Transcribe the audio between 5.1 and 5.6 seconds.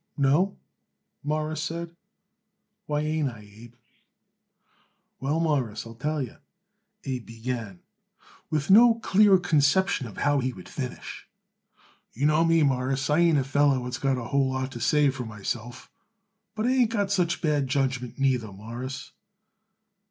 "Well,